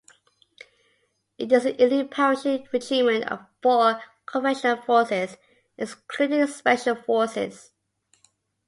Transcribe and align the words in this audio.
It 1.37 1.51
is 1.51 1.61
the 1.61 1.79
elite 1.79 2.09
parachute 2.09 2.73
regiment 2.73 3.23
for 3.61 4.01
conventional 4.25 4.77
forces 4.81 5.37
(excluding 5.77 6.47
special 6.47 6.95
forces). 6.95 7.69